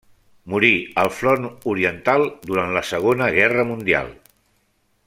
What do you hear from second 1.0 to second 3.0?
al Front Oriental durant la